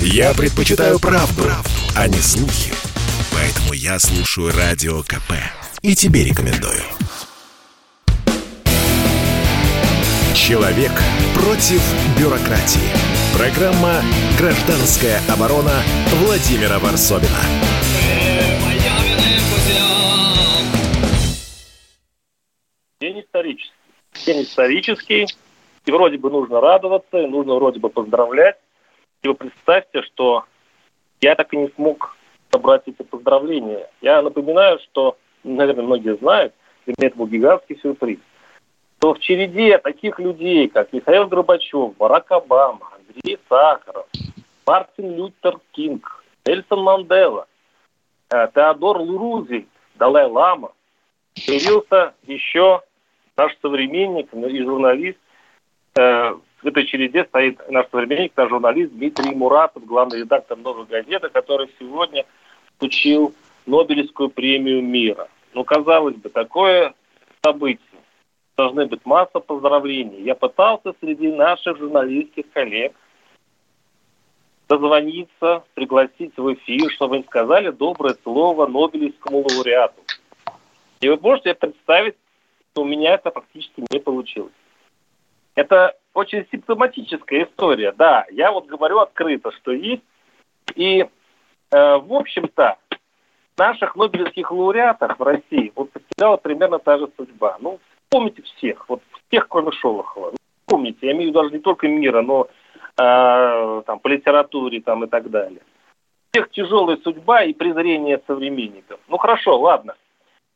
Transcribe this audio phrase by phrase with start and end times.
[0.00, 2.72] Я предпочитаю правду, правду, а не слухи.
[3.32, 5.32] Поэтому я слушаю Радио КП.
[5.82, 6.82] И тебе рекомендую.
[10.34, 10.92] Человек
[11.34, 11.82] против
[12.18, 12.90] бюрократии.
[13.36, 14.02] Программа
[14.38, 15.82] «Гражданская оборона»
[16.24, 17.40] Владимира Варсобина.
[23.00, 23.72] День исторический.
[24.24, 25.26] День исторический.
[25.84, 28.56] И вроде бы нужно радоваться, и нужно вроде бы поздравлять.
[29.22, 30.44] И вы представьте, что
[31.20, 32.16] я так и не смог
[32.50, 33.88] собрать эти поздравления.
[34.00, 36.54] Я напоминаю, что, наверное, многие знают,
[36.84, 38.18] для меня это был гигантский сюрприз,
[38.98, 44.06] что в череде таких людей, как Михаил Горбачев, Барак Обама, Андрей Сахаров,
[44.66, 47.46] Мартин Лютер Кинг, Эльсон Мандела,
[48.30, 50.72] э, Теодор Рузвельт, Далай-Лама,
[51.46, 52.82] появился еще
[53.36, 55.18] наш современник и журналист
[55.96, 56.34] э,
[56.66, 61.70] в этой череде стоит наш современник, наш журналист Дмитрий Муратов, главный редактор «Новой газеты», который
[61.78, 62.24] сегодня
[62.76, 63.32] получил
[63.66, 65.28] Нобелевскую премию мира.
[65.54, 66.92] Ну, казалось бы, такое
[67.40, 68.00] событие.
[68.56, 70.22] Должны быть масса поздравлений.
[70.22, 72.96] Я пытался среди наших журналистских коллег
[74.68, 80.02] дозвониться, пригласить в эфир, чтобы они сказали доброе слово Нобелевскому лауреату.
[81.00, 82.16] И вы можете представить,
[82.72, 84.50] что у меня это практически не получилось.
[85.56, 87.92] Это очень симптоматическая история.
[87.92, 90.02] Да, я вот говорю открыто, что есть.
[90.74, 91.08] И, э,
[91.70, 92.76] в общем-то,
[93.56, 97.56] наших нобелевских лауреатов в России вот потеряла примерно та же судьба.
[97.60, 100.32] Ну, помните всех, вот всех, кроме Шолохова.
[100.32, 102.48] Ну, помните, я имею в виду даже не только мира, но
[102.98, 105.62] э, там, по литературе там, и так далее.
[106.32, 109.00] Всех тяжелая судьба и презрение современников.
[109.08, 109.94] Ну хорошо, ладно.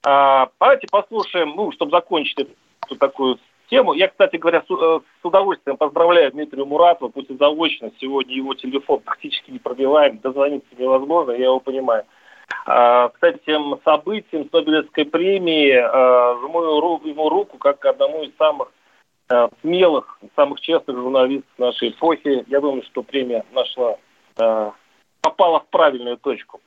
[0.04, 3.38] А, давайте послушаем, ну, чтобы закончить эту такую
[3.70, 3.94] тему.
[3.94, 7.90] Я, кстати говоря, с, э, с удовольствием поздравляю Дмитрия Муратова, пусть и заочно.
[8.00, 12.04] Сегодня его телефон практически не пробиваем, дозвониться невозможно, я его понимаю.
[12.66, 18.72] А, кстати, тем событием с Нобелевской премии а, жму ему руку как одному из самых
[19.28, 22.44] а, смелых, самых честных журналистов нашей эпохи.
[22.48, 23.96] Я думаю, что премия нашла,
[25.20, 26.60] попала в правильную точку.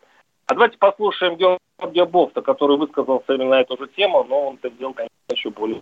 [0.47, 4.69] А давайте послушаем Георгия Бофта, который высказался именно на эту же тему, но он это
[4.69, 5.81] сделал, конечно, еще более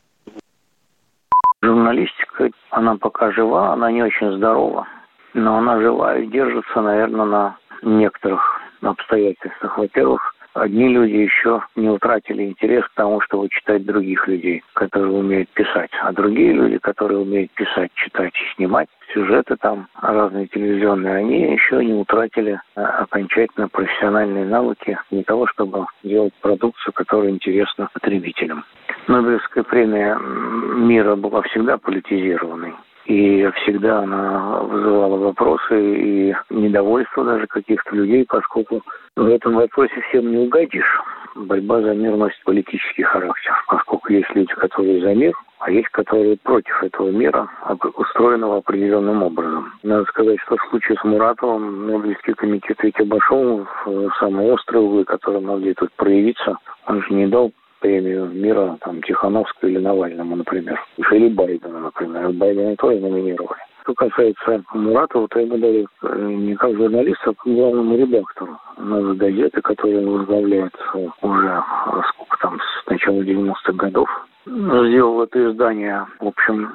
[1.64, 4.88] Журналистика, она пока жива, она не очень здорова,
[5.36, 9.78] но она жива и держится, наверное, на некоторых обстоятельствах.
[9.78, 15.50] Во-первых, одни люди еще не утратили интерес к тому, чтобы читать других людей, которые умеют
[15.50, 15.92] писать.
[16.02, 21.86] А другие люди, которые умеют писать, читать и снимать, сюжеты там разные телевизионные, они еще
[21.86, 28.66] не утратили а, окончательно профессиональные навыки для того, чтобы делать продукцию, которая интересна потребителям.
[29.08, 32.74] Нобелевская премия мира была всегда политизированной.
[33.06, 38.82] И всегда она вызывала вопросы и недовольство даже каких-то людей, поскольку
[39.16, 41.02] в этом вопросе всем не угодишь.
[41.34, 46.38] Борьба за мир носит политический характер, поскольку есть люди, которые за мир, а есть, которые
[46.44, 47.50] против этого мира,
[47.96, 49.72] устроенного определенным образом.
[49.84, 55.06] Надо сказать, что в случае с Муратовым Нобелевский комитет ведь обошел в самые острые углы,
[55.06, 56.58] которые могли тут проявиться.
[56.86, 57.52] Он же не дал
[57.82, 60.80] премию мира там, Тихановскому или Навальному, например.
[61.12, 62.32] Или Байдену, например.
[62.32, 63.60] Байдена тоже номинировали.
[63.84, 69.16] Что касается Муратова, то ему дали э, не как журналисту, а как главному редактору новой
[69.16, 70.74] газеты, которая возглавляет
[71.22, 74.08] уже э, сколько там, с начала 90-х годов
[74.46, 76.74] сделал это издание, в общем,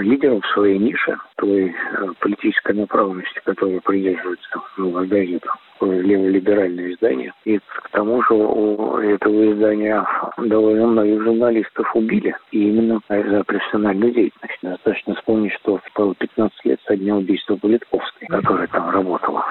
[0.00, 5.48] лидером своей нише, той э, политической направленности, которая придерживается новая газета,
[5.80, 7.32] леволиберальное издание.
[7.44, 10.06] И к тому же у этого издания
[10.38, 14.58] довольно многих журналистов убили, и именно за профессиональную деятельность.
[14.62, 19.44] Достаточно вспомнить, что было 15 лет со дня убийства Политковской, которая там работала.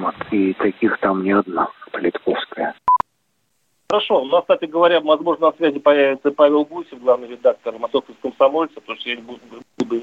[0.00, 0.14] Вот.
[0.30, 2.74] И таких там не одна, Политковская.
[3.88, 4.22] Хорошо.
[4.22, 9.08] У кстати говоря, возможно, на связи появится Павел Гусев, главный редактор «Московского комсомольца», потому что
[9.08, 9.40] я не буду,
[9.78, 10.02] буду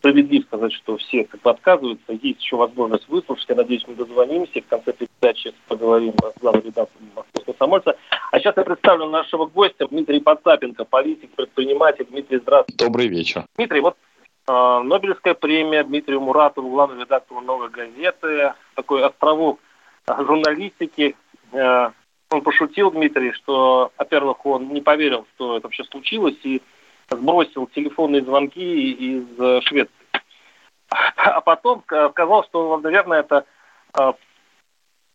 [0.00, 2.12] справедлив сказать, что все как бы отказываются.
[2.12, 3.48] Есть еще возможность выслушать.
[3.48, 4.60] Я надеюсь, мы дозвонимся.
[4.60, 7.96] В конце передачи поговорим с главным редактором «Московского комсомольца».
[8.32, 12.06] А сейчас я представлю нашего гостя Дмитрий Потапенко, политик, предприниматель.
[12.06, 12.84] Дмитрий, здравствуйте.
[12.84, 13.44] Добрый вечер.
[13.56, 13.96] Дмитрий, вот
[14.48, 19.60] э, Нобелевская премия Дмитрию Муратову, главному редактору «Новой газеты», такой островок
[20.08, 21.14] журналистики,
[21.52, 21.90] э,
[22.30, 26.62] он пошутил, Дмитрий, что, во-первых, он не поверил, что это вообще случилось, и
[27.10, 29.94] сбросил телефонные звонки из э, Швеции.
[31.16, 33.44] А потом сказал, что, наверное, это
[33.98, 34.12] э,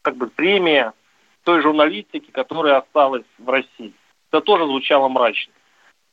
[0.01, 0.94] как бы премия
[1.44, 3.94] той журналистики, которая осталась в России.
[4.31, 5.53] Это тоже звучало мрачно.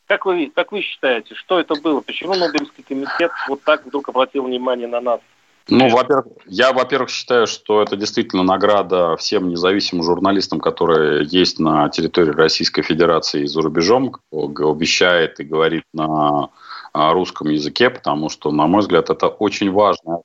[0.06, 2.00] Как вы, как вы считаете, что это было?
[2.00, 5.20] Почему Нобелевский комитет вот так вдруг обратил внимание на нас,
[5.68, 11.88] Ну, во-первых, я, во-первых, считаю, что это действительно награда всем независимым журналистам, которые есть на
[11.88, 16.50] территории Российской Федерации и за рубежом, кто вещает и говорит на
[16.92, 20.22] а, русском языке, потому что, на мой взгляд, это очень важная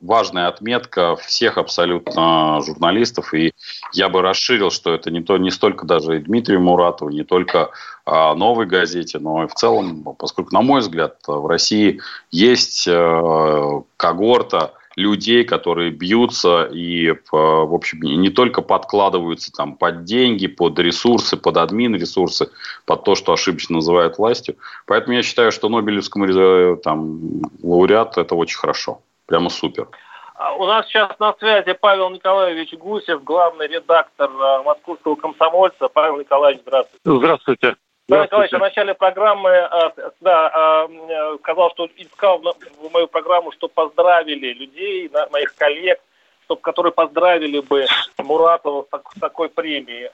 [0.00, 3.34] важная отметка всех абсолютно журналистов.
[3.34, 3.52] И
[3.92, 7.70] я бы расширил, что это не, то, не столько даже и Дмитрию Муратову, не только
[8.04, 12.00] а, новой газете, но и в целом, поскольку, на мой взгляд, в России
[12.30, 20.48] есть э, когорта людей, которые бьются и, в общем, не только подкладываются там под деньги,
[20.48, 22.50] под ресурсы, под админ ресурсы,
[22.84, 24.56] под то, что ошибочно называют властью.
[24.86, 29.00] Поэтому я считаю, что Нобелевскому э, там, лауреату это очень хорошо.
[29.28, 29.86] Прямо супер.
[30.36, 35.88] А у нас сейчас на связи Павел Николаевич Гусев, главный редактор э, московского комсомольца.
[35.88, 37.00] Павел Николаевич, здравствуйте.
[37.04, 37.76] Здравствуйте.
[38.08, 39.68] Павел Николаевич, в начале программы э,
[40.20, 46.00] да, э, сказал, что искал в мою программу, что поздравили людей, моих коллег,
[46.44, 47.84] чтобы, которые поздравили бы
[48.16, 50.06] Муратова с такой премией.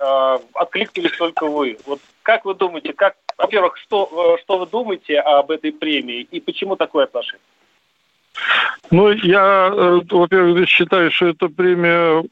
[0.54, 1.78] Откликнулись только вы.
[1.86, 6.74] Вот как вы думаете, как, во-первых, что, что вы думаете об этой премии и почему
[6.74, 7.40] такое отношение?
[8.90, 12.22] Ну, я, э, во-первых, считаю, что эта премия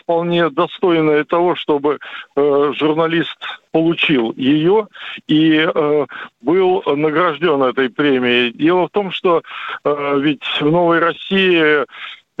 [0.00, 1.98] вполне достойная того, чтобы
[2.36, 3.38] э, журналист
[3.72, 4.88] получил ее
[5.28, 6.06] и э,
[6.40, 8.52] был награжден этой премией.
[8.52, 9.42] Дело в том, что
[9.84, 11.86] ведь в Новой России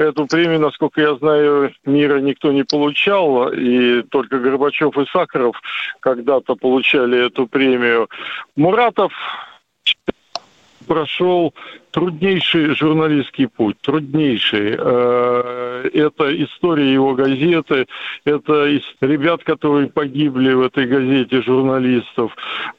[0.00, 5.60] Эту премию, насколько я знаю, мира никто не получал, и только Горбачев и Сахаров
[6.00, 8.08] когда-то получали эту премию.
[8.56, 9.12] Муратов
[10.86, 11.54] прошел
[11.90, 14.76] труднейший журналистский путь, труднейший.
[14.78, 17.86] Э, это история его газеты,
[18.24, 18.66] это
[19.00, 22.36] ребят, которые погибли в этой газете, журналистов.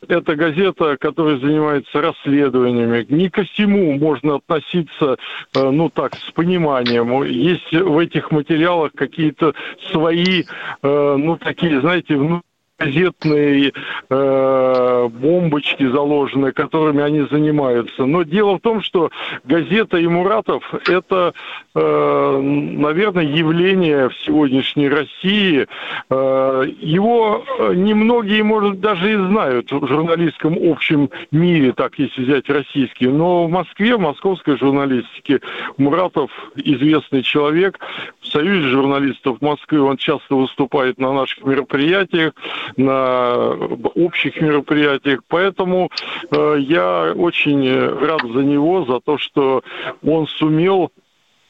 [0.08, 3.06] Это газета, которая занимается расследованиями.
[3.10, 5.18] Не ко всему можно относиться,
[5.56, 7.24] э, ну так, с пониманием.
[7.24, 9.54] Есть в этих материалах какие-то
[9.92, 10.44] свои,
[10.84, 12.51] э, ну такие, знаете, внутренние
[12.86, 13.74] газетные
[14.10, 18.06] э, бомбочки заложены, которыми они занимаются.
[18.06, 19.10] Но дело в том, что
[19.44, 21.34] газета и Муратов– это,
[21.76, 25.68] э, наверное, явление в сегодняшней России.
[26.10, 27.44] Э, его
[27.74, 33.08] немногие, может, даже и знают в журналистском общем мире, так если взять российский.
[33.08, 35.42] Но в Москве, в московской журналистике
[35.78, 37.80] Муратов известный человек.
[38.22, 42.34] В Союзе журналистов Москвы он часто выступает на наших мероприятиях
[42.78, 43.54] на
[43.96, 45.22] общих мероприятиях.
[45.28, 45.90] Поэтому
[46.32, 47.70] э, я очень
[48.00, 49.64] рад за него, за то, что
[50.04, 50.92] он сумел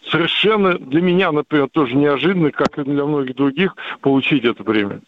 [0.09, 5.01] совершенно для меня, например, тоже неожиданно, как и для многих других, получить эту премию.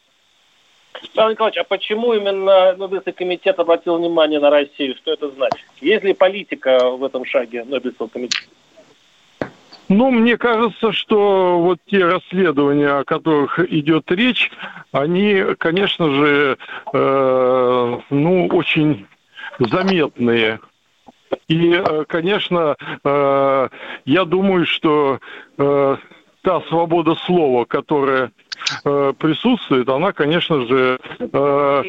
[1.15, 4.95] Павел Николаевич, а почему именно Нобелевский комитет обратил внимание на Россию?
[4.95, 5.65] Что это значит?
[5.81, 8.48] Есть ли политика в этом шаге Нобелевского комитета?
[9.89, 14.51] Ну, мне кажется, что вот те расследования, о которых идет речь,
[14.91, 16.57] они, конечно же,
[16.94, 19.06] э, ну, очень
[19.59, 20.59] заметные.
[21.47, 23.69] И, э, конечно, э,
[24.06, 25.19] я думаю, что
[25.57, 25.97] э,
[26.44, 28.31] та свобода слова, которая
[28.84, 31.84] э, присутствует, она, конечно же, э,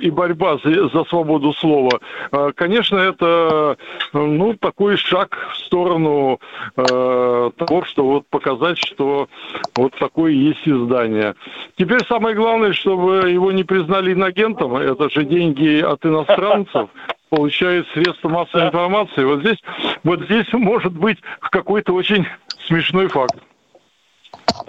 [0.00, 2.00] и борьба за, за свободу слова,
[2.32, 3.76] э, конечно, это
[4.12, 6.40] ну, такой шаг в сторону
[6.76, 9.28] э, того, что вот показать, что
[9.76, 11.36] вот такое есть издание.
[11.76, 16.90] Теперь самое главное, чтобы его не признали инагентом, это же деньги от иностранцев,
[17.30, 19.24] получают средства массовой информации.
[19.24, 19.58] Вот здесь,
[20.02, 22.26] вот здесь может быть какой-то очень
[22.66, 23.36] смешной факт.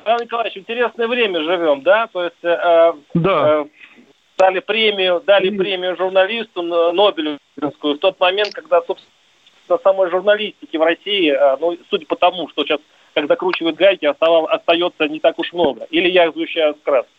[0.03, 2.07] Павел Николаевич, интересное время живем, да?
[2.07, 3.61] То есть э, да.
[3.61, 3.65] Э,
[4.37, 11.31] дали премию, дали премию журналисту Нобелевскую в тот момент, когда, собственно, самой журналистики в России,
[11.31, 12.79] э, ну, судя по тому, что сейчас,
[13.13, 15.85] как закручивают гайки, остается не так уж много.
[15.91, 17.11] Или я сгущаю краски?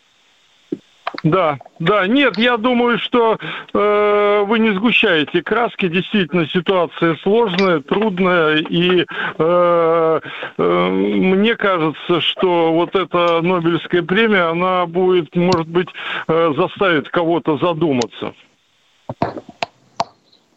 [1.22, 3.38] Да, да, нет, я думаю, что
[3.72, 5.88] э, вы не сгущаете краски.
[5.88, 9.06] Действительно, ситуация сложная, трудная, и
[9.38, 10.20] э,
[10.58, 15.88] э, мне кажется, что вот эта Нобелевская премия, она будет, может быть,
[16.26, 18.34] э, заставит кого-то задуматься.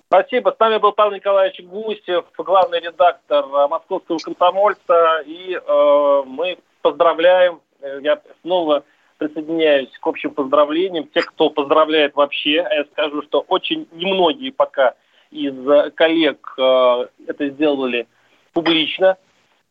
[0.07, 0.53] Спасибо.
[0.55, 7.59] С нами был Павел Николаевич Гусев, главный редактор Московского комсомольца, и э, мы поздравляем.
[8.01, 8.83] Я снова
[9.17, 11.07] присоединяюсь к общим поздравлениям.
[11.13, 14.95] Те, кто поздравляет вообще, а я скажу, что очень немногие пока
[15.31, 15.55] из
[15.95, 18.07] коллег э, это сделали
[18.53, 19.17] публично.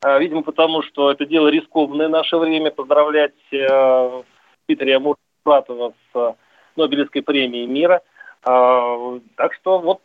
[0.04, 4.22] Э, видимо, потому что это дело рискованное в наше время, поздравлять э,
[4.66, 6.36] Дмитрия Муратова с
[6.76, 8.02] Нобелевской премией мира.
[8.42, 10.02] Так что вот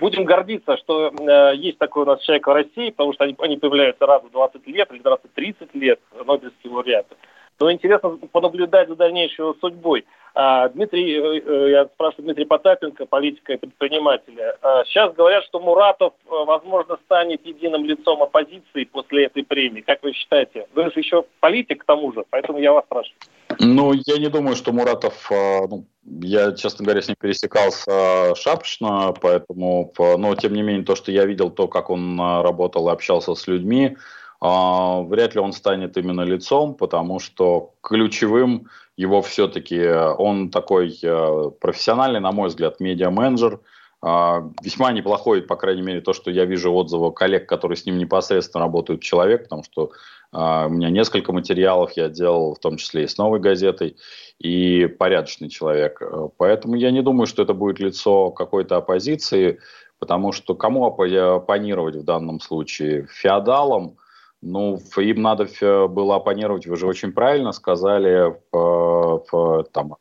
[0.00, 3.56] будем гордиться, что э, есть такой у нас человек в России, потому что они, они
[3.56, 7.16] появляются раз в 20 лет или раз в 30 лет, Нобелевские лауреаты.
[7.60, 10.04] Но интересно понаблюдать за дальнейшей судьбой.
[10.34, 14.56] А, Дмитрий, э, э, я спрашиваю Дмитрий Потапенко, политика и предпринимателя.
[14.62, 19.80] А, сейчас говорят, что Муратов, э, возможно, станет единым лицом оппозиции после этой премии.
[19.80, 20.68] Как вы считаете?
[20.76, 23.18] Вы же еще политик к тому же, поэтому я вас спрашиваю.
[23.58, 29.92] Ну, я не думаю, что Муратов, ну, я, честно говоря, с ним пересекался шапочно, поэтому,
[29.98, 33.48] но тем не менее, то, что я видел, то, как он работал и общался с
[33.48, 33.96] людьми,
[34.40, 42.20] вряд ли он станет именно лицом, потому что ключевым его все-таки, он такой э, профессиональный,
[42.20, 43.60] на мой взгляд, медиа-менеджер,
[44.00, 47.98] а, весьма неплохой, по крайней мере, то, что я вижу отзывы коллег, которые с ним
[47.98, 49.90] непосредственно работают, человек, потому что
[50.30, 53.96] а, у меня несколько материалов я делал, в том числе и с «Новой газетой»,
[54.38, 56.00] и порядочный человек.
[56.36, 59.58] Поэтому я не думаю, что это будет лицо какой-то оппозиции,
[59.98, 63.08] потому что кому оппонировать в данном случае?
[63.10, 63.96] Феодалам–
[64.40, 65.46] ну, им надо
[65.88, 69.96] было оппонировать, вы же очень правильно сказали в, в там,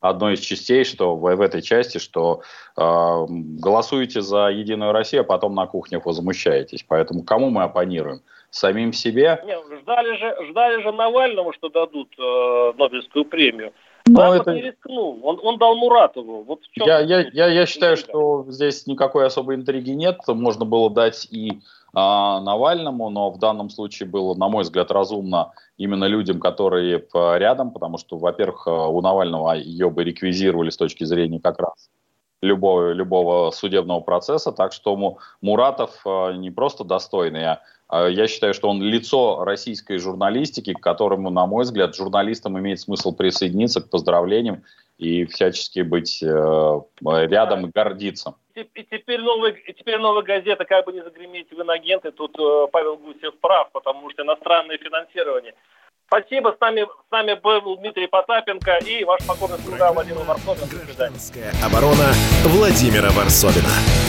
[0.00, 2.42] одной из частей, что в, в этой части, что
[2.76, 6.84] э, голосуете за Единую Россию, а потом на кухнях возмущаетесь.
[6.86, 8.22] Поэтому кому мы оппонируем?
[8.50, 9.42] Самим себе?
[9.44, 13.72] Нет, ждали же, ждали же Навальному, что дадут э, Нобелевскую премию.
[14.08, 14.54] Но это...
[14.54, 15.18] не рискнул.
[15.22, 16.42] Он, он дал Муратову.
[16.44, 20.20] Вот в чем я, я, я, я считаю, что здесь никакой особой интриги нет.
[20.26, 21.60] Можно было дать и
[21.94, 27.70] а, Навальному, но в данном случае было, на мой взгляд, разумно именно людям, которые рядом,
[27.70, 31.88] потому что, во-первых, э, у Навального ее бы реквизировали с точки зрения как раз
[32.42, 38.54] любого, любого судебного процесса, так что Муратов э, не просто достойный, а, а я считаю,
[38.54, 43.90] что он лицо российской журналистики, к которому, на мой взгляд, журналистам имеет смысл присоединиться к
[43.90, 44.62] поздравлениям
[44.98, 50.92] и всячески быть э, рядом и гордиться и теперь новая, теперь новая газета, как бы
[50.92, 55.54] не загреметь в инагенты, тут э, Павел Гусев прав, потому что иностранное финансирование.
[56.06, 60.66] Спасибо, с нами, с нами был Дмитрий Потапенко и ваш покорный слуга Владимир Варсобин.
[60.68, 62.12] Гражданская оборона
[62.44, 64.07] Владимира Варсобина.